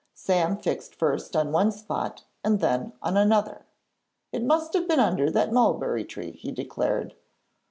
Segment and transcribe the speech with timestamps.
[0.15, 3.67] Sam fixed first on one spot and then on another
[4.31, 7.13] it must have been under that mulberry tree, he declared.